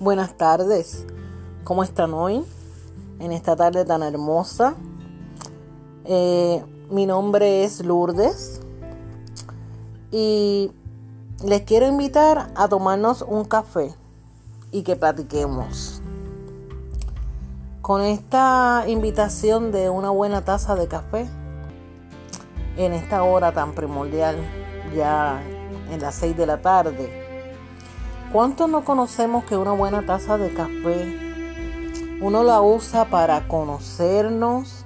[0.00, 1.04] Buenas tardes,
[1.62, 2.42] ¿cómo están hoy?
[3.18, 4.74] En esta tarde tan hermosa.
[6.06, 8.62] Eh, mi nombre es Lourdes
[10.10, 10.72] y
[11.44, 13.92] les quiero invitar a tomarnos un café
[14.70, 16.00] y que platiquemos.
[17.82, 21.28] Con esta invitación de una buena taza de café
[22.78, 24.36] en esta hora tan primordial,
[24.96, 25.42] ya
[25.90, 27.19] en las 6 de la tarde,
[28.32, 31.18] ¿Cuántos no conocemos que una buena taza de café
[32.20, 34.84] uno la usa para conocernos?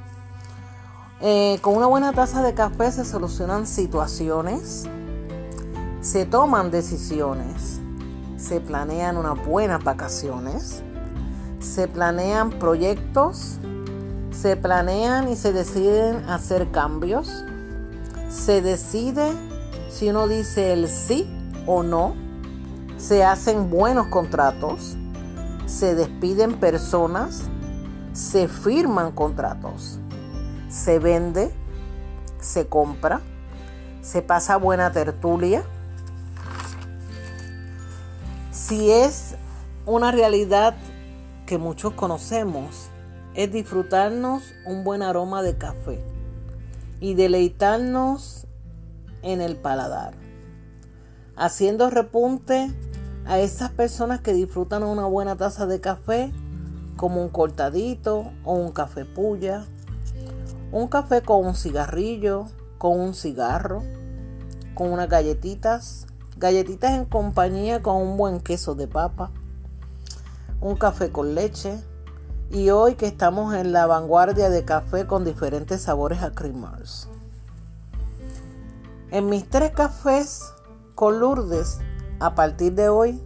[1.21, 4.85] Eh, con una buena taza de café se solucionan situaciones,
[6.01, 7.80] se toman decisiones,
[8.38, 10.83] se planean unas buenas vacaciones,
[11.61, 13.59] se planean proyectos,
[14.30, 17.45] se planean y se deciden hacer cambios,
[18.30, 19.33] se decide
[19.91, 21.29] si uno dice el sí
[21.66, 22.23] o no
[23.07, 24.97] se hacen buenos contratos,
[25.66, 27.43] se despiden personas,
[28.15, 29.99] se firman contratos,
[30.71, 31.52] se vende,
[32.41, 33.21] se compra,
[34.01, 35.65] se pasa buena tertulia.
[38.51, 39.35] Si es
[39.85, 40.74] una realidad
[41.45, 42.89] que muchos conocemos,
[43.35, 46.02] es disfrutarnos un buen aroma de café
[47.01, 48.46] y deleitarnos
[49.21, 50.15] en el paladar,
[51.37, 52.73] haciendo repunte
[53.27, 56.32] a esas personas que disfrutan una buena taza de café,
[56.96, 59.65] como un cortadito o un café puya,
[60.73, 62.46] un café con un cigarrillo,
[62.79, 63.82] con un cigarro,
[64.75, 66.06] con unas galletitas,
[66.37, 69.31] galletitas en compañía con un buen queso de papa,
[70.60, 71.78] un café con leche
[72.50, 77.09] y hoy que estamos en la vanguardia de café con diferentes sabores a creamers.
[79.10, 80.53] En mis tres cafés
[80.94, 81.78] con Lourdes
[82.20, 83.20] a partir de hoy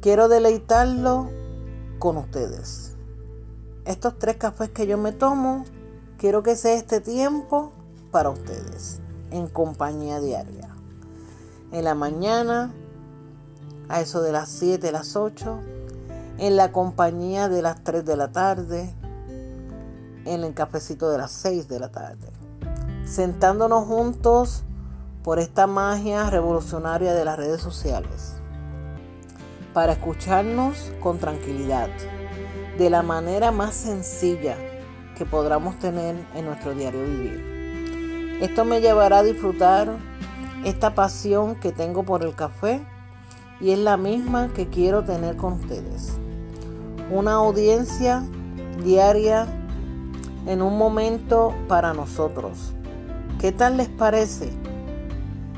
[0.00, 1.30] quiero deleitarlo
[1.98, 2.92] con ustedes.
[3.84, 5.64] Estos tres cafés que yo me tomo,
[6.18, 7.72] quiero que sea este tiempo
[8.10, 9.00] para ustedes,
[9.30, 10.68] en compañía diaria.
[11.72, 12.72] En la mañana,
[13.88, 15.58] a eso de las 7, las 8,
[16.38, 18.94] en la compañía de las 3 de la tarde,
[20.24, 22.28] en el cafecito de las 6 de la tarde.
[23.04, 24.64] Sentándonos juntos
[25.26, 28.36] por esta magia revolucionaria de las redes sociales,
[29.74, 31.88] para escucharnos con tranquilidad,
[32.78, 34.56] de la manera más sencilla
[35.18, 38.38] que podamos tener en nuestro diario vivir.
[38.40, 39.96] Esto me llevará a disfrutar
[40.64, 42.80] esta pasión que tengo por el café
[43.60, 46.12] y es la misma que quiero tener con ustedes.
[47.10, 48.22] Una audiencia
[48.84, 49.48] diaria
[50.46, 52.74] en un momento para nosotros.
[53.40, 54.65] ¿Qué tal les parece?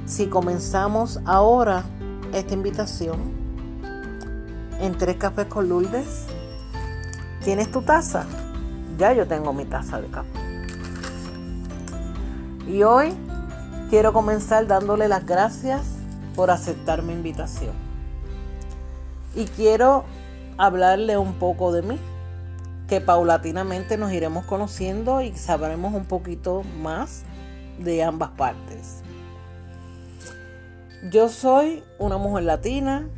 [0.09, 1.85] Si comenzamos ahora
[2.33, 3.21] esta invitación
[4.81, 6.27] en Tres Cafés con Lourdes,
[7.45, 8.25] ¿tienes tu taza?
[8.97, 10.31] Ya yo tengo mi taza de café.
[12.67, 13.13] Y hoy
[13.91, 15.83] quiero comenzar dándole las gracias
[16.35, 17.75] por aceptar mi invitación.
[19.35, 20.05] Y quiero
[20.57, 21.99] hablarle un poco de mí,
[22.89, 27.25] que paulatinamente nos iremos conociendo y sabremos un poquito más
[27.79, 29.03] de ambas partes.
[31.05, 33.09] Yo soy una mujer latina,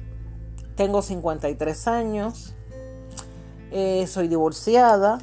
[0.76, 2.54] tengo 53 años,
[3.70, 5.18] eh, soy divorciada,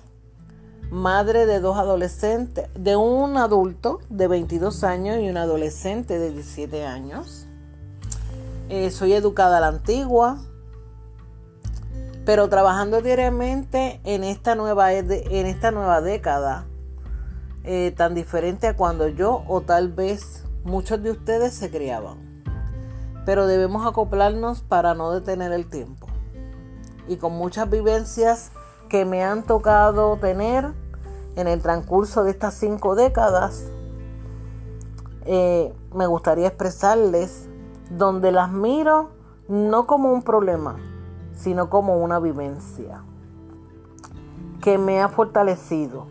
[0.90, 6.84] madre de dos adolescentes, de un adulto de 22 años y un adolescente de 17
[6.84, 7.46] años.
[8.70, 10.40] Eh, soy educada a la antigua,
[12.26, 16.66] pero trabajando diariamente en esta nueva, en esta nueva década,
[17.64, 22.27] eh, tan diferente a cuando yo o tal vez muchos de ustedes se criaban
[23.28, 26.08] pero debemos acoplarnos para no detener el tiempo.
[27.10, 28.52] Y con muchas vivencias
[28.88, 30.72] que me han tocado tener
[31.36, 33.66] en el transcurso de estas cinco décadas,
[35.26, 37.50] eh, me gustaría expresarles
[37.90, 39.10] donde las miro
[39.50, 40.78] no como un problema,
[41.34, 43.02] sino como una vivencia
[44.62, 46.06] que me ha fortalecido,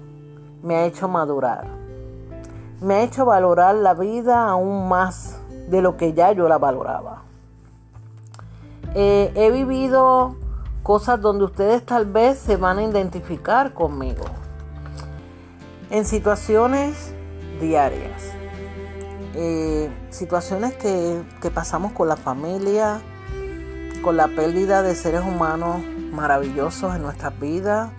[0.62, 1.66] me ha hecho madurar,
[2.82, 5.38] me ha hecho valorar la vida aún más
[5.68, 7.22] de lo que ya yo la valoraba.
[8.94, 10.36] Eh, he vivido
[10.82, 14.24] cosas donde ustedes tal vez se van a identificar conmigo.
[15.90, 17.12] En situaciones
[17.60, 18.22] diarias.
[19.34, 23.00] Eh, situaciones que, que pasamos con la familia,
[24.02, 25.82] con la pérdida de seres humanos
[26.12, 27.90] maravillosos en nuestras vidas.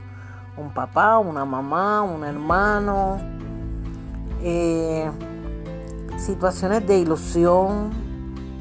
[0.58, 3.20] Un papá, una mamá, un hermano.
[4.42, 5.12] Eh,
[6.18, 7.92] situaciones de ilusión,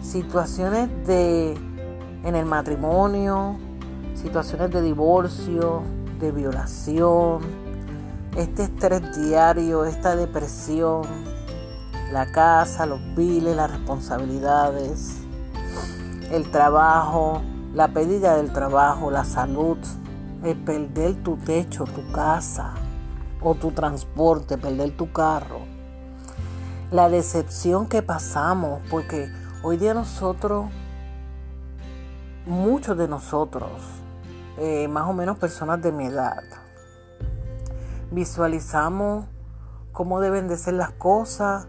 [0.03, 1.53] situaciones de
[2.25, 3.56] en el matrimonio,
[4.14, 5.82] situaciones de divorcio,
[6.20, 7.41] de violación,
[8.37, 11.03] este estrés diario, esta depresión,
[12.12, 15.19] la casa, los biles, las responsabilidades,
[16.31, 17.43] el trabajo,
[17.75, 19.79] la pérdida del trabajo, la salud,
[20.43, 22.75] el perder tu techo, tu casa
[23.41, 25.75] o tu transporte, perder tu carro.
[26.92, 29.28] La decepción que pasamos, porque
[29.64, 30.70] hoy día nosotros,
[32.46, 33.72] muchos de nosotros,
[34.56, 36.44] eh, más o menos personas de mi edad,
[38.12, 39.26] visualizamos
[39.90, 41.66] cómo deben de ser las cosas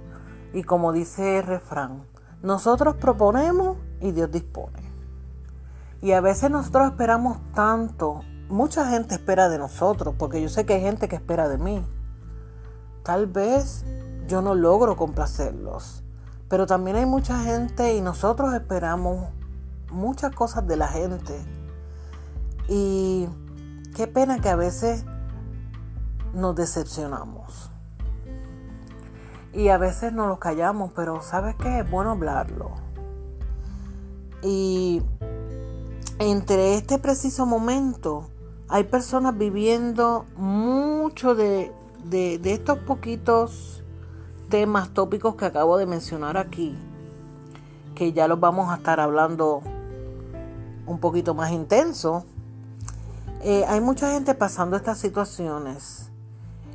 [0.53, 2.05] y como dice el refrán,
[2.43, 4.83] nosotros proponemos y Dios dispone.
[5.99, 10.75] Y a veces nosotros esperamos tanto, mucha gente espera de nosotros, porque yo sé que
[10.75, 11.83] hay gente que espera de mí.
[13.03, 13.83] Tal vez
[14.27, 16.03] yo no logro complacerlos,
[16.49, 19.29] pero también hay mucha gente y nosotros esperamos
[19.91, 21.39] muchas cosas de la gente.
[22.67, 23.27] Y
[23.95, 25.05] qué pena que a veces
[26.33, 27.69] nos decepcionamos.
[29.53, 31.79] Y a veces nos lo callamos, pero ¿sabes qué?
[31.79, 32.71] Es bueno hablarlo.
[34.43, 35.01] Y
[36.19, 38.29] entre este preciso momento
[38.69, 41.71] hay personas viviendo mucho de,
[42.03, 43.83] de, estos poquitos
[44.49, 46.77] temas tópicos que acabo de mencionar aquí,
[47.95, 49.61] que ya los vamos a estar hablando
[50.85, 52.25] un poquito más intenso.
[53.43, 56.09] Eh, hay mucha gente pasando estas situaciones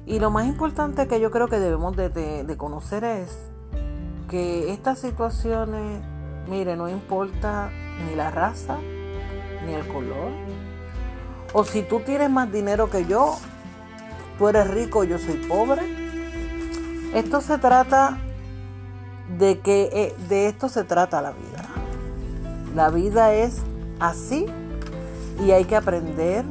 [0.06, 3.38] y lo más importante que yo creo que debemos de, de conocer es
[4.28, 6.02] que estas situaciones,
[6.48, 7.70] mire, no importa
[8.06, 8.78] ni la raza,
[9.66, 10.32] ni el color.
[11.52, 13.36] O si tú tienes más dinero que yo,
[14.38, 16.01] tú eres rico, yo soy pobre.
[17.14, 18.16] Esto se trata
[19.38, 21.62] de que eh, de esto se trata la vida.
[22.74, 23.60] La vida es
[24.00, 24.46] así
[25.44, 26.44] y hay que aprender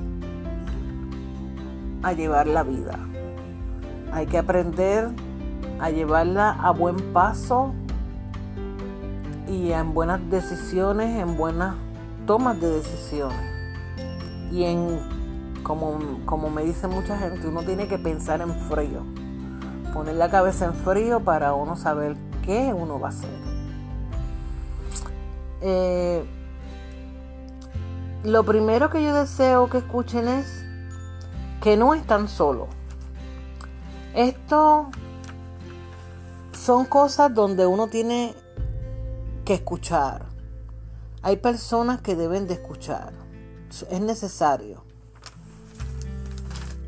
[2.03, 2.99] a llevar la vida.
[4.11, 5.09] Hay que aprender
[5.79, 7.73] a llevarla a buen paso
[9.47, 11.75] y en buenas decisiones, en buenas
[12.27, 13.39] tomas de decisiones.
[14.51, 14.99] Y en,
[15.63, 19.20] como, como me dice mucha gente, uno tiene que pensar en frío.
[19.93, 22.15] Poner la cabeza en frío para uno saber
[22.45, 23.29] qué uno va a hacer.
[25.61, 26.25] Eh,
[28.23, 30.63] lo primero que yo deseo que escuchen es
[31.61, 32.69] que no están solos.
[34.13, 34.89] Esto
[36.53, 38.35] son cosas donde uno tiene
[39.45, 40.25] que escuchar.
[41.21, 43.13] Hay personas que deben de escuchar.
[43.89, 44.83] Es necesario.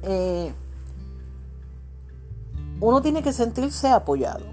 [0.03, 0.53] Eh,
[2.80, 4.46] uno tiene que sentirse apoyado.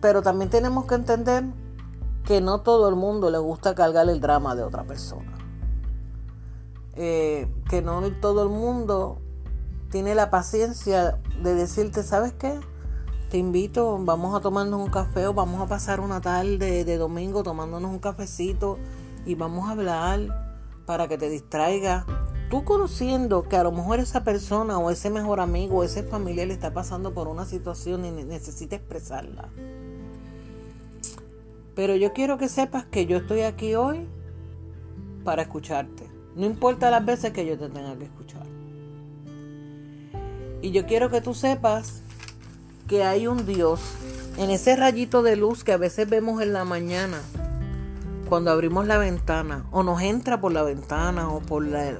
[0.00, 1.44] Pero también tenemos que entender
[2.24, 5.32] que no todo el mundo le gusta cargar el drama de otra persona.
[6.96, 9.18] Eh, que no todo el mundo
[9.90, 12.60] tiene la paciencia de decirte, ¿sabes qué?
[13.34, 17.42] te invito, vamos a tomarnos un café o vamos a pasar una tarde de domingo
[17.42, 18.78] tomándonos un cafecito
[19.26, 20.54] y vamos a hablar
[20.86, 22.06] para que te distraiga.
[22.54, 26.46] Tú conociendo que a lo mejor esa persona o ese mejor amigo o ese familiar
[26.46, 29.48] le está pasando por una situación y necesita expresarla.
[31.74, 34.06] Pero yo quiero que sepas que yo estoy aquí hoy
[35.24, 36.08] para escucharte.
[36.36, 38.46] No importa las veces que yo te tenga que escuchar.
[40.62, 42.02] Y yo quiero que tú sepas
[42.86, 43.80] que hay un Dios
[44.38, 47.20] en ese rayito de luz que a veces vemos en la mañana
[48.28, 51.98] cuando abrimos la ventana o nos entra por la ventana o por la,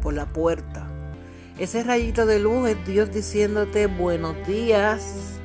[0.00, 0.86] por la puerta.
[1.58, 5.40] Ese rayito de luz es Dios diciéndote buenos días.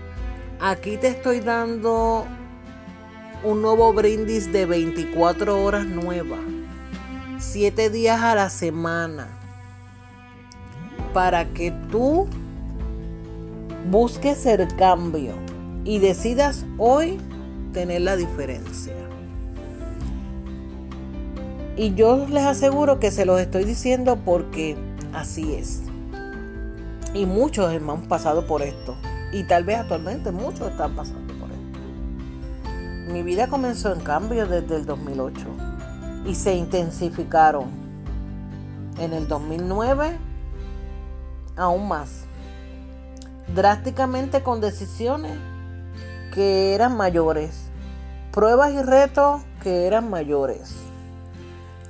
[0.59, 2.25] Aquí te estoy dando
[3.43, 6.37] un nuevo brindis de 24 horas nueva.
[7.39, 9.27] 7 días a la semana.
[11.13, 12.27] Para que tú
[13.89, 15.33] busques el cambio
[15.83, 17.19] y decidas hoy
[17.73, 19.02] tener la diferencia.
[21.75, 24.77] Y yo les aseguro que se los estoy diciendo porque
[25.13, 25.81] así es.
[27.13, 28.95] Y muchos hemos pasado por esto.
[29.31, 33.11] Y tal vez actualmente muchos están pasando por esto.
[33.11, 35.45] Mi vida comenzó en cambio desde el 2008
[36.25, 37.65] y se intensificaron
[38.99, 40.17] en el 2009
[41.55, 42.25] aún más
[43.53, 45.37] drásticamente con decisiones
[46.33, 47.69] que eran mayores,
[48.31, 50.75] pruebas y retos que eran mayores.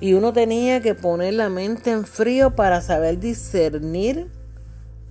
[0.04, 4.30] Y uno tenía que poner la mente en frío para saber discernir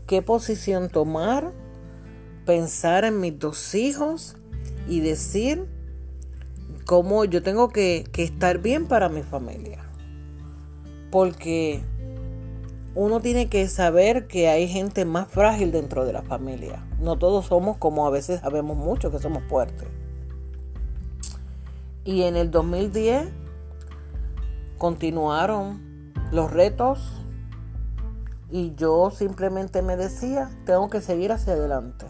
[0.07, 1.51] qué posición tomar,
[2.45, 4.37] pensar en mis dos hijos
[4.87, 5.65] y decir
[6.85, 9.83] cómo yo tengo que, que estar bien para mi familia.
[11.11, 11.81] porque
[12.95, 16.85] uno tiene que saber que hay gente más frágil dentro de la familia.
[17.01, 19.89] No todos somos como a veces sabemos mucho que somos fuertes.
[22.05, 23.42] Y en el 2010
[24.83, 25.81] continuaron
[26.33, 26.99] los retos
[28.51, 32.07] y yo simplemente me decía, tengo que seguir hacia adelante.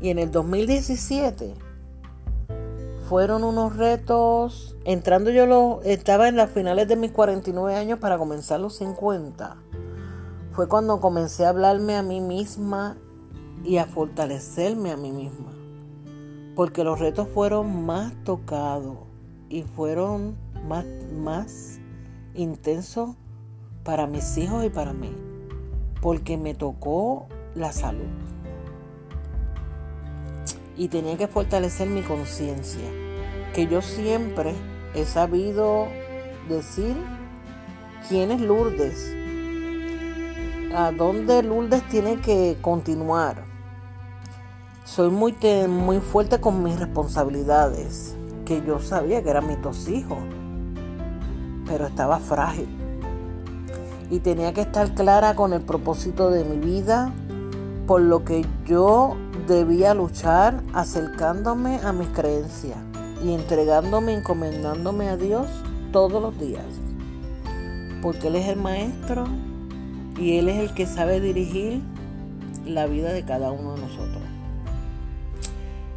[0.00, 1.54] Y en el 2017
[3.10, 8.16] fueron unos retos, entrando yo lo, estaba en las finales de mis 49 años para
[8.16, 9.58] comenzar los 50.
[10.52, 12.96] Fue cuando comencé a hablarme a mí misma
[13.64, 15.52] y a fortalecerme a mí misma.
[16.56, 19.11] Porque los retos fueron más tocados
[19.52, 20.34] y fueron
[20.66, 21.78] más, más
[22.34, 23.10] intensos
[23.84, 25.14] para mis hijos y para mí.
[26.00, 28.08] Porque me tocó la salud
[30.74, 32.88] y tenía que fortalecer mi conciencia,
[33.54, 34.54] que yo siempre
[34.94, 35.86] he sabido
[36.48, 36.96] decir
[38.08, 39.14] quién es Lourdes,
[40.74, 43.44] a dónde Lourdes tiene que continuar.
[44.84, 45.36] Soy muy,
[45.68, 50.18] muy fuerte con mis responsabilidades, que yo sabía que eran mis dos hijos,
[51.66, 52.68] pero estaba frágil.
[54.10, 57.12] Y tenía que estar clara con el propósito de mi vida,
[57.86, 62.78] por lo que yo debía luchar acercándome a mis creencias
[63.24, 65.46] y entregándome, encomendándome a Dios
[65.92, 66.64] todos los días.
[68.02, 69.26] Porque Él es el maestro
[70.18, 71.82] y Él es el que sabe dirigir
[72.66, 74.22] la vida de cada uno de nosotros.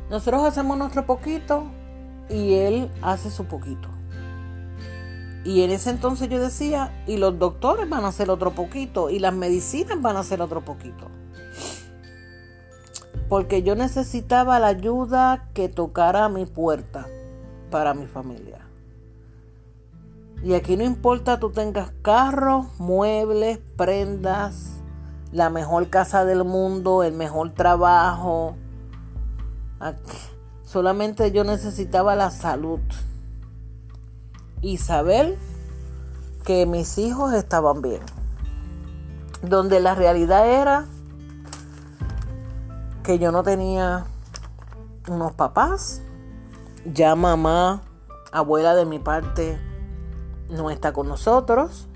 [0.10, 1.64] Nosotros hacemos nuestro poquito
[2.30, 3.90] y Él hace su poquito.
[5.44, 9.20] Y en ese entonces yo decía, y los doctores van a hacer otro poquito, y
[9.20, 11.08] las medicinas van a hacer otro poquito
[13.30, 17.08] porque yo necesitaba la ayuda que tocara mi puerta
[17.72, 18.60] para mi familia.
[20.44, 24.82] Y aquí no importa tú tengas carros, muebles, prendas,
[25.32, 28.56] la mejor casa del mundo, el mejor trabajo.
[30.66, 32.80] Solamente yo necesitaba la salud
[34.62, 35.38] y saber
[36.44, 38.02] que mis hijos estaban bien.
[39.42, 40.86] Donde la realidad era
[43.04, 44.06] que yo no tenía
[45.08, 46.02] unos papás.
[46.94, 47.82] Ya mamá,
[48.32, 49.60] abuela de mi parte,
[50.50, 51.88] no está con nosotros.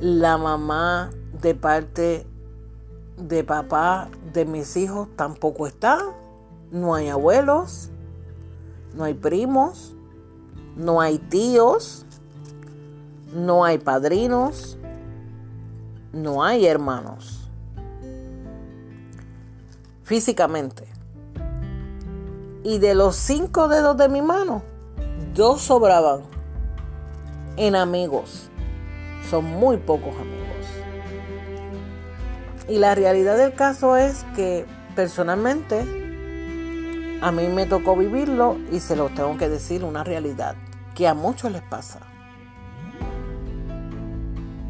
[0.00, 2.26] La mamá de parte
[3.16, 6.00] de papá de mis hijos tampoco está.
[6.72, 7.90] No hay abuelos,
[8.96, 9.94] no hay primos,
[10.74, 12.04] no hay tíos,
[13.32, 14.76] no hay padrinos,
[16.12, 17.42] no hay hermanos
[20.12, 20.84] físicamente.
[22.64, 24.62] Y de los cinco dedos de mi mano,
[25.34, 26.20] dos sobraban
[27.56, 28.50] en amigos.
[29.30, 30.66] Son muy pocos amigos.
[32.68, 36.01] Y la realidad del caso es que personalmente
[37.22, 40.56] a mí me tocó vivirlo y se lo tengo que decir una realidad
[40.96, 42.00] que a muchos les pasa.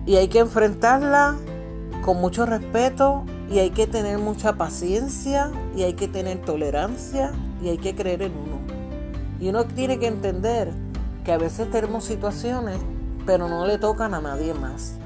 [0.05, 1.37] Y hay que enfrentarla
[2.05, 7.33] con mucho respeto y hay que tener mucha paciencia y hay que tener tolerancia
[7.63, 8.61] y hay que creer en uno.
[9.41, 10.73] Y uno tiene que entender
[11.25, 12.79] que a veces tenemos situaciones,
[13.25, 14.99] pero no le tocan a nadie más.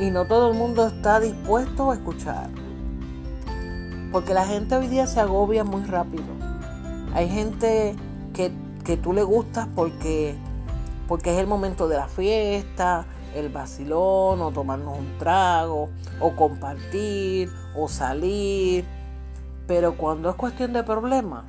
[0.00, 2.61] Y no todo el mundo está dispuesto a escuchar.
[4.12, 6.24] Porque la gente hoy día se agobia muy rápido.
[7.14, 7.96] Hay gente
[8.34, 8.52] que,
[8.84, 10.34] que tú le gustas porque,
[11.08, 15.88] porque es el momento de la fiesta, el vacilón o tomarnos un trago
[16.20, 18.84] o compartir o salir.
[19.66, 21.44] Pero cuando es cuestión de problemas,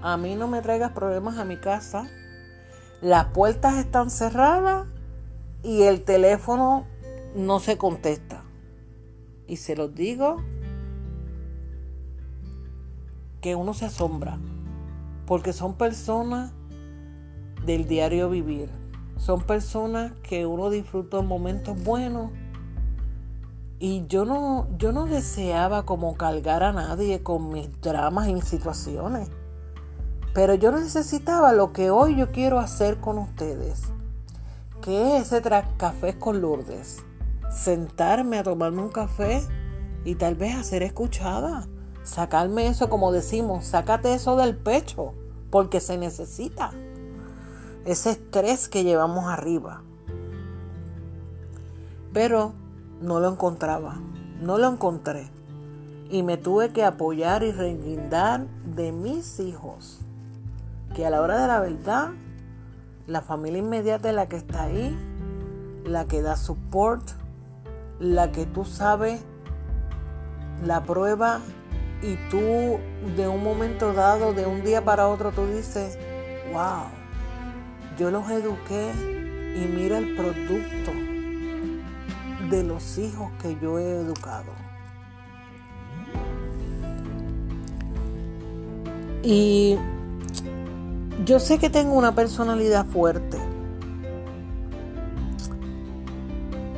[0.00, 2.06] a mí no me traigas problemas a mi casa.
[3.00, 4.86] Las puertas están cerradas
[5.64, 6.86] y el teléfono
[7.34, 8.44] no se contesta.
[9.48, 10.40] Y se los digo
[13.44, 14.38] que uno se asombra
[15.26, 16.52] porque son personas
[17.64, 18.70] del diario vivir
[19.16, 22.30] son personas que uno disfrutó en momentos buenos.
[23.78, 29.28] Y yo no, yo no deseaba como cargar a nadie con mis dramas y situaciones.
[30.32, 33.82] Pero yo necesitaba lo que hoy yo quiero hacer con ustedes.
[34.80, 35.42] Que es ese
[35.76, 37.02] café con Lourdes.
[37.50, 39.42] Sentarme a tomarme un café
[40.04, 41.68] y tal vez hacer escuchada.
[42.04, 45.14] Sacarme eso, como decimos, sácate eso del pecho,
[45.50, 46.70] porque se necesita
[47.86, 49.82] ese estrés que llevamos arriba.
[52.12, 52.52] Pero
[53.00, 53.96] no lo encontraba,
[54.40, 55.30] no lo encontré.
[56.10, 60.00] Y me tuve que apoyar y reguindar de mis hijos,
[60.94, 62.10] que a la hora de la verdad
[63.06, 64.96] La familia inmediata es la que está ahí,
[65.84, 67.02] la que da support,
[67.98, 69.20] la que tú sabes
[70.64, 71.40] la prueba
[72.02, 72.78] y tú
[73.16, 75.98] de un momento dado, de un día para otro, tú dices,
[76.52, 76.84] wow,
[77.98, 78.90] yo los eduqué
[79.56, 80.92] y mira el producto
[82.50, 84.52] de los hijos que yo he educado.
[89.22, 89.78] Y
[91.24, 93.38] yo sé que tengo una personalidad fuerte,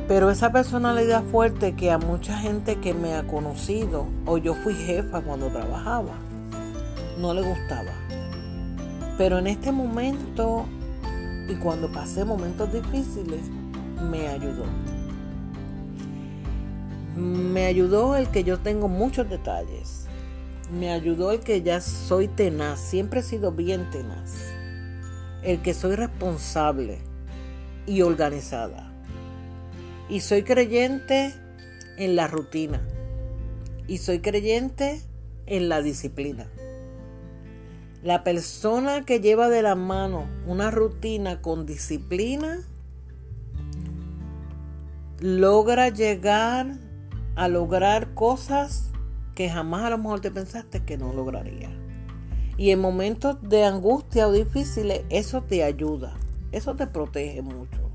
[0.07, 4.73] pero esa personalidad fuerte que a mucha gente que me ha conocido, o yo fui
[4.73, 6.13] jefa cuando trabajaba,
[7.19, 7.91] no le gustaba.
[9.17, 10.65] Pero en este momento
[11.49, 13.41] y cuando pasé momentos difíciles,
[14.09, 14.65] me ayudó.
[17.15, 20.05] Me ayudó el que yo tengo muchos detalles.
[20.71, 24.35] Me ayudó el que ya soy tenaz, siempre he sido bien tenaz.
[25.41, 26.99] El que soy responsable
[27.85, 28.86] y organizada.
[30.09, 31.33] Y soy creyente
[31.97, 32.81] en la rutina.
[33.87, 35.01] Y soy creyente
[35.45, 36.47] en la disciplina.
[38.03, 42.59] La persona que lleva de la mano una rutina con disciplina
[45.19, 46.75] logra llegar
[47.35, 48.91] a lograr cosas
[49.35, 51.69] que jamás a lo mejor te pensaste que no lograría.
[52.57, 56.15] Y en momentos de angustia o difíciles, eso te ayuda,
[56.51, 57.86] eso te protege mucho.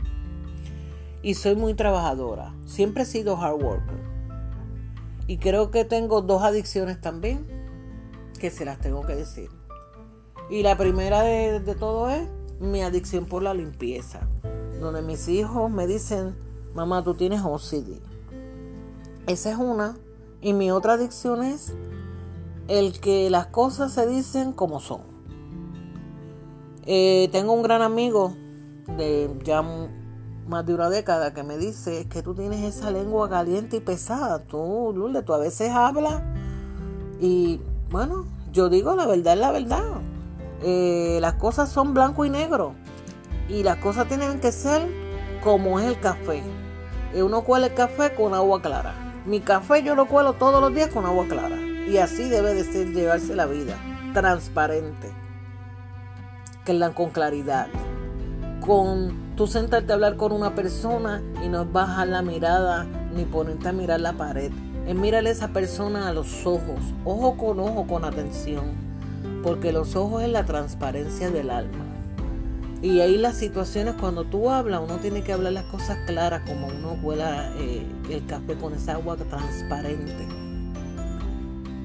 [1.22, 4.02] Y soy muy trabajadora, siempre he sido hard worker.
[5.26, 7.46] Y creo que tengo dos adicciones también,
[8.40, 9.48] que se las tengo que decir.
[10.50, 12.28] Y la primera de, todo es
[12.60, 14.28] mi adicción por la limpieza,
[14.80, 16.34] donde mis hijos me dicen,
[16.74, 18.00] mamá, tú tienes OCD.
[19.26, 19.96] Esa es una.
[20.40, 21.72] Y mi otra adicción es
[22.66, 25.02] el que las cosas se dicen como son.
[26.84, 28.35] Eh, tengo un gran amigo
[28.98, 29.62] de ya
[30.46, 34.40] más de una década que me dice que tú tienes esa lengua caliente y pesada.
[34.40, 36.22] Tú, Lule, tú a veces hablas
[37.20, 39.85] y bueno, yo digo la verdad es la verdad.
[40.62, 42.74] Eh, las cosas son blanco y negro.
[43.48, 44.88] Y las cosas tienen que ser
[45.42, 46.42] como es el café.
[47.12, 48.94] Eh, uno cuela el café con agua clara.
[49.26, 51.57] Mi café yo lo cuelo todos los días con agua clara.
[51.88, 53.76] Y así debe de ser llevarse la vida.
[54.14, 55.12] Transparente.
[56.64, 57.66] Que la con claridad.
[58.64, 63.68] Con tú sentarte a hablar con una persona y no bajar la mirada ni ponerte
[63.68, 64.53] a mirar la pared.
[64.87, 66.81] Es mirarle a esa persona a los ojos.
[67.05, 68.92] Ojo con ojo, con atención
[69.42, 71.85] porque los ojos es la transparencia del alma.
[72.81, 76.66] Y ahí las situaciones cuando tú hablas, uno tiene que hablar las cosas claras, como
[76.66, 80.27] uno huela eh, el café con esa agua transparente.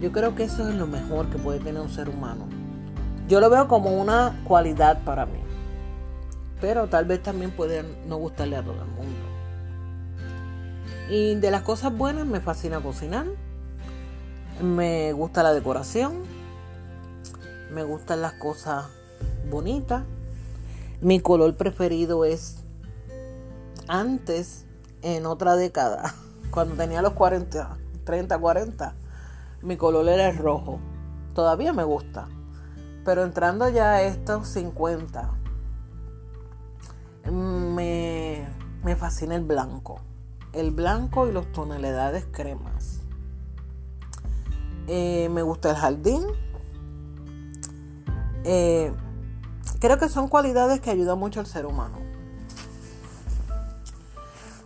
[0.02, 2.48] Yo creo que eso es lo mejor que puede tener un ser humano.
[3.28, 5.40] Yo lo veo como una cualidad para mí.
[6.60, 9.20] Pero tal vez también puede no gustarle a todo el mundo.
[11.10, 13.26] Y de las cosas buenas me fascina cocinar.
[14.62, 16.38] Me gusta la decoración
[17.72, 18.86] me gustan las cosas
[19.50, 20.04] bonitas.
[21.02, 22.58] Mi color preferido es
[23.88, 24.65] antes,
[25.02, 26.13] en otra década,
[26.52, 28.93] cuando tenía los 40, 30, 40,
[29.62, 30.80] mi color era el rojo.
[31.34, 32.28] Todavía me gusta.
[33.06, 35.30] Pero entrando ya a estos 50,
[37.32, 38.48] me,
[38.84, 40.00] me fascina el blanco.
[40.54, 43.02] El blanco y los tonalidades cremas.
[44.88, 46.24] Eh, me gusta el jardín
[48.50, 48.94] eh,
[49.82, 51.98] creo que son cualidades que ayudan mucho al ser humano.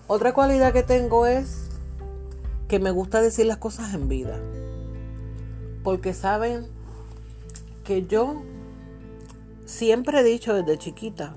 [0.06, 1.70] Otra cualidad que tengo es
[2.68, 4.40] que me gusta decir las cosas en vida.
[5.84, 6.68] Porque saben
[7.84, 8.44] que yo
[9.66, 11.34] siempre he dicho desde chiquita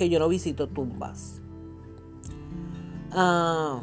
[0.00, 1.42] que yo no visito tumbas.
[3.12, 3.82] Ah,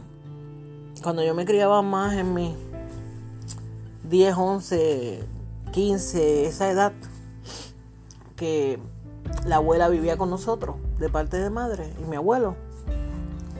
[1.03, 2.55] cuando yo me criaba más en mis
[4.09, 5.23] 10, 11,
[5.71, 6.91] 15, esa edad,
[8.35, 8.79] que
[9.45, 12.55] la abuela vivía con nosotros, de parte de madre, y mi abuelo,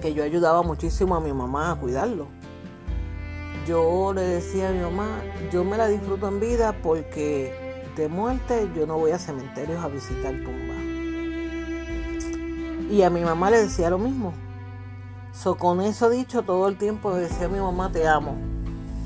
[0.02, 2.26] que yo ayudaba muchísimo a mi mamá a cuidarlo.
[3.67, 8.67] Yo le decía a mi mamá, yo me la disfruto en vida porque de muerte
[8.76, 10.76] yo no voy a cementerios a visitar tumbas.
[12.89, 14.34] Y a mi mamá le decía lo mismo.
[15.34, 18.36] So, con eso dicho, todo el tiempo decía a mi mamá, te amo.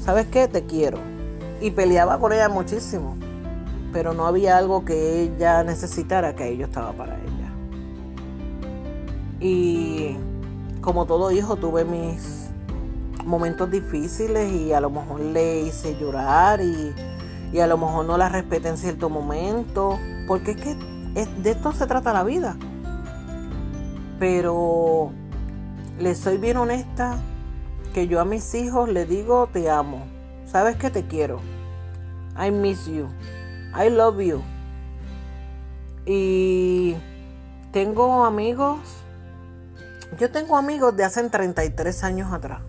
[0.03, 0.47] ¿Sabes qué?
[0.47, 0.97] Te quiero
[1.61, 3.15] y peleaba con ella muchísimo,
[3.93, 7.53] pero no había algo que ella necesitara que yo estaba para ella.
[9.39, 10.17] Y
[10.81, 12.49] como todo hijo tuve mis
[13.25, 16.93] momentos difíciles y a lo mejor le hice llorar y,
[17.53, 20.75] y a lo mejor no la respeté en cierto momento, porque es que
[21.43, 22.57] de esto se trata la vida.
[24.21, 25.11] Pero
[25.97, 27.17] les soy bien honesta
[27.91, 30.05] que yo a mis hijos les digo te amo.
[30.45, 31.39] Sabes que te quiero.
[32.39, 33.07] I miss you.
[33.75, 34.43] I love you.
[36.05, 36.95] Y
[37.71, 38.77] tengo amigos.
[40.19, 42.61] Yo tengo amigos de hace 33 años atrás.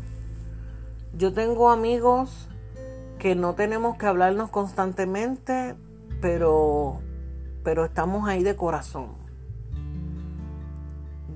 [1.18, 2.48] Yo tengo amigos
[3.18, 5.74] que no tenemos que hablarnos constantemente,
[6.22, 7.02] pero,
[7.62, 9.21] pero estamos ahí de corazón.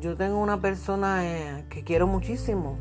[0.01, 2.77] Yo tengo una persona eh, que quiero muchísimo,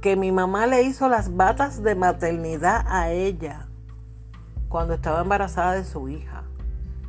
[0.00, 3.66] que mi mamá le hizo las batas de maternidad a ella
[4.68, 6.44] cuando estaba embarazada de su hija.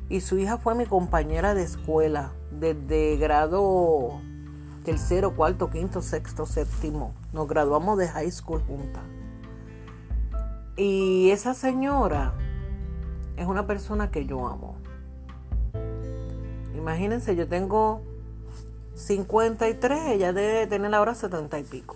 [0.10, 4.20] Y su hija fue mi compañera de escuela desde grado
[4.84, 7.14] tercero, cuarto, quinto, sexto, séptimo.
[7.32, 9.04] Nos graduamos de high school juntas.
[10.76, 12.34] Y esa señora
[13.38, 14.78] es una persona que yo amo.
[16.76, 18.09] Imagínense, yo tengo
[19.00, 21.96] 53, ella debe tener ahora 70 y pico.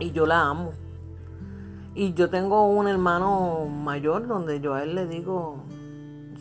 [0.00, 0.72] Y yo la amo.
[1.94, 5.62] Y yo tengo un hermano mayor donde yo a él le digo,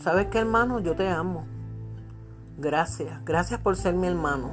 [0.01, 0.79] ¿sabes qué hermano?
[0.79, 1.45] Yo te amo.
[2.57, 4.49] Gracias, gracias por ser mi hermano.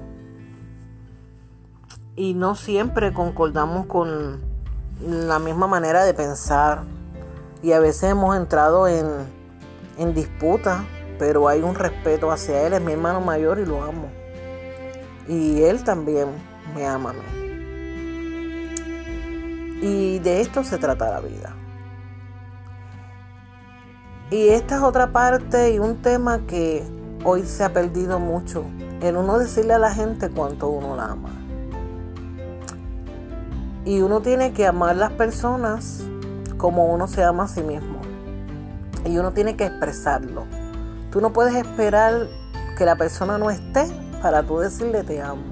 [2.14, 4.42] Y no siempre concordamos con
[5.00, 6.82] la misma manera de pensar
[7.62, 9.06] y a veces hemos entrado en,
[9.96, 10.84] en disputa,
[11.18, 14.23] pero hay un respeto hacia él, es mi hermano mayor y lo amo.
[15.28, 16.28] Y él también
[16.74, 17.14] me ama
[19.80, 21.54] Y de esto se trata la vida.
[24.30, 26.84] Y esta es otra parte y un tema que
[27.24, 28.64] hoy se ha perdido mucho,
[29.00, 31.30] en uno decirle a la gente cuánto uno la ama.
[33.84, 36.02] Y uno tiene que amar las personas
[36.56, 38.00] como uno se ama a sí mismo.
[39.04, 40.46] Y uno tiene que expresarlo.
[41.10, 42.26] Tú no puedes esperar
[42.78, 43.86] que la persona no esté
[44.24, 45.42] para tú decirle te amo.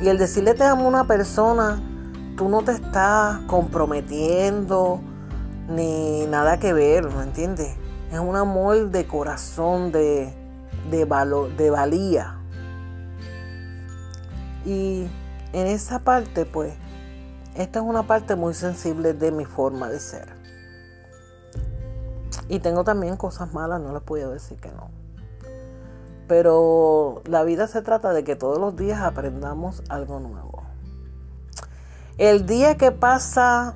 [0.00, 1.82] Y el decirle te amo a una persona,
[2.36, 5.00] tú no te estás comprometiendo
[5.68, 7.74] ni nada que ver, ¿me entiendes?
[8.12, 10.32] Es un amor de corazón, de,
[10.92, 12.38] de, valor, de valía.
[14.64, 15.08] Y
[15.52, 16.74] en esa parte, pues,
[17.56, 20.28] esta es una parte muy sensible de mi forma de ser.
[22.48, 24.97] Y tengo también cosas malas, no les puedo decir que no.
[26.28, 30.62] Pero la vida se trata de que todos los días aprendamos algo nuevo.
[32.18, 33.74] El día que pasa,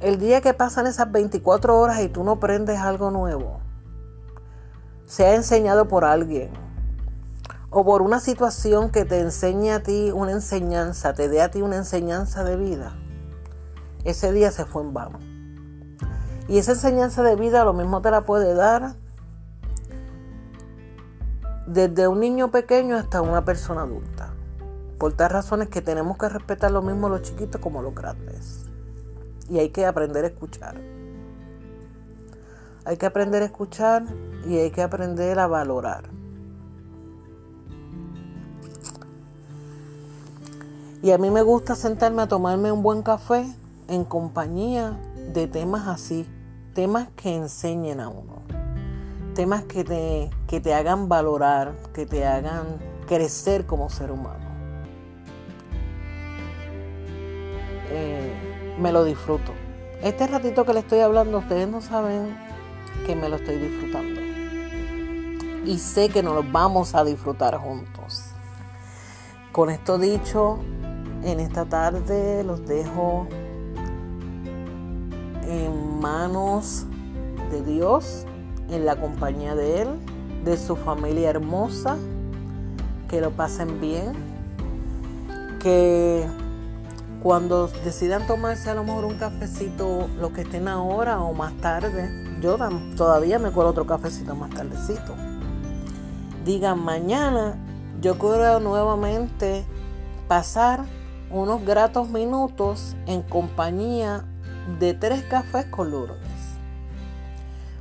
[0.00, 3.60] el día que pasan esas 24 horas y tú no aprendes algo nuevo,
[5.06, 6.50] se ha enseñado por alguien
[7.70, 11.62] o por una situación que te enseñe a ti una enseñanza, te dé a ti
[11.62, 12.94] una enseñanza de vida
[14.04, 15.18] ese día se fue en vano.
[16.48, 18.94] Y esa enseñanza de vida lo mismo te la puede dar
[21.68, 24.32] desde un niño pequeño hasta una persona adulta.
[24.98, 28.64] Por tal razones que tenemos que respetar lo mismo los chiquitos como los grandes.
[29.50, 30.80] Y hay que aprender a escuchar.
[32.86, 34.04] Hay que aprender a escuchar
[34.46, 36.04] y hay que aprender a valorar.
[41.02, 43.46] Y a mí me gusta sentarme a tomarme un buen café
[43.88, 44.98] en compañía
[45.34, 46.26] de temas así,
[46.74, 48.42] temas que enseñen a uno,
[49.38, 54.44] temas que te, que te hagan valorar, que te hagan crecer como ser humano.
[57.88, 59.52] Eh, me lo disfruto.
[60.02, 62.36] Este ratito que le estoy hablando, ustedes no saben
[63.06, 64.20] que me lo estoy disfrutando.
[65.64, 68.24] Y sé que nos lo vamos a disfrutar juntos.
[69.52, 70.58] Con esto dicho,
[71.22, 73.28] en esta tarde los dejo
[75.46, 76.86] en manos
[77.52, 78.26] de Dios,
[78.70, 79.88] en la compañía de Él,
[80.44, 81.96] de su familia hermosa,
[83.08, 84.12] que lo pasen bien,
[85.60, 86.26] que
[87.22, 92.10] cuando decidan tomarse a lo mejor un cafecito, lo que estén ahora o más tarde,
[92.40, 92.56] yo
[92.96, 95.14] todavía me cuelo otro cafecito más tardecito.
[96.44, 97.56] Digan mañana,
[98.00, 99.64] yo quiero nuevamente
[100.28, 100.84] pasar
[101.30, 104.24] unos gratos minutos en compañía
[104.78, 106.37] de tres cafés con Lourdes.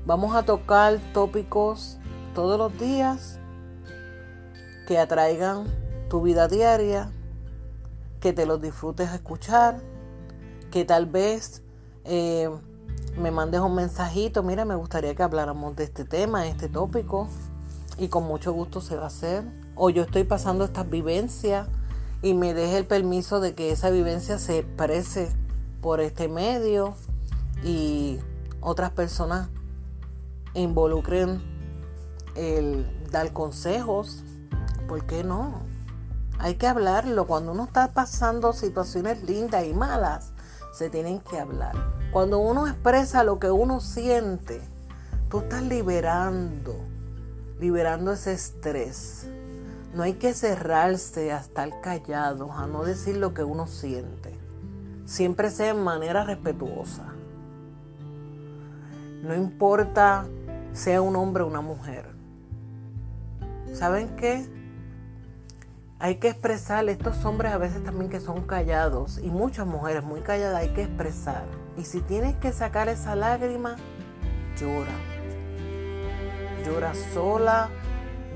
[0.08, 1.98] Vamos a tocar tópicos
[2.34, 3.39] todos los días
[4.88, 5.65] que atraigan
[6.10, 7.12] tu vida diaria,
[8.22, 9.82] que te los disfrutes a escuchar,
[10.72, 11.62] que tal vez
[12.06, 12.50] eh,
[13.17, 17.28] me mandes un mensajito, mira, me gustaría que habláramos de este tema, este tópico,
[17.98, 19.43] y con mucho gusto se va a hacer.
[19.76, 21.67] O yo estoy pasando estas vivencias
[22.22, 25.36] y me deje el permiso de que esa vivencia se exprese
[25.82, 26.96] por este medio
[27.62, 28.20] y
[28.62, 29.50] otras personas
[30.62, 31.41] involucren
[32.36, 34.24] el dar consejos,
[34.88, 35.62] ¿por qué no?
[36.39, 37.26] Hay que hablarlo.
[37.26, 40.34] Cuando uno está pasando situaciones lindas y malas,
[40.74, 41.76] se tienen que hablar.
[42.12, 44.62] Cuando uno expresa lo que uno siente,
[45.30, 46.76] tú estás liberando,
[47.60, 49.28] liberando ese estrés.
[49.96, 54.38] No hay que cerrarse a estar callados, a no decir lo que uno siente.
[55.06, 57.13] Siempre sea de manera respetuosa.
[59.24, 60.28] No importa
[60.78, 62.06] sea un hombre o una mujer.
[63.74, 64.46] ¿Saben qué?
[66.00, 70.22] Hay que expresar, estos hombres a veces también que son callados y muchas mujeres muy
[70.22, 71.46] calladas hay que expresar.
[71.78, 73.76] Y si tienes que sacar esa lágrima,
[74.60, 74.94] llora.
[76.63, 77.70] Llora sola,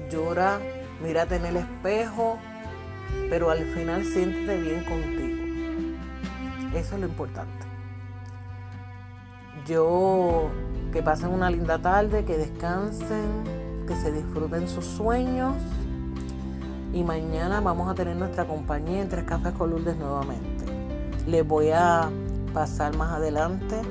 [0.09, 0.59] llora,
[1.03, 2.39] mírate en el espejo,
[3.29, 5.43] pero al final siéntete bien contigo.
[6.75, 7.70] Eso es lo importante.
[9.65, 10.49] Yo,
[10.91, 13.43] que pasen una linda tarde, que descansen,
[13.87, 15.55] que se disfruten sus sueños
[16.93, 20.65] y mañana vamos a tener nuestra compañía en Tres Cafés con nuevamente.
[21.27, 22.09] Les voy a
[22.53, 23.81] pasar más adelante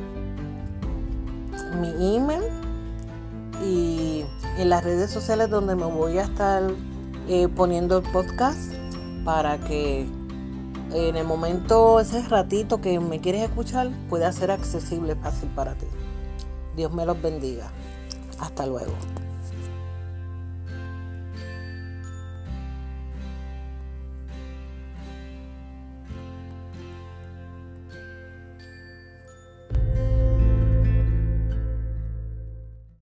[1.80, 2.42] mi email
[3.64, 4.24] y
[4.58, 6.62] en las redes sociales donde me voy a estar
[7.28, 8.72] eh, poniendo el podcast
[9.24, 10.06] para que
[10.92, 15.86] en el momento, ese ratito que me quieres escuchar, pueda ser accesible, fácil para ti.
[16.76, 17.70] Dios me los bendiga.
[18.38, 18.92] Hasta luego.